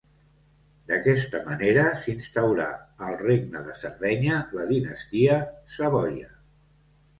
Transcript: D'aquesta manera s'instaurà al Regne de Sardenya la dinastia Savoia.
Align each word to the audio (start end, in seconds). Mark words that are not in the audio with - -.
D'aquesta 0.91 1.41
manera 1.49 1.83
s'instaurà 2.05 2.65
al 3.09 3.19
Regne 3.21 3.63
de 3.69 3.77
Sardenya 3.83 4.41
la 4.59 4.67
dinastia 4.75 5.39
Savoia. 5.79 6.35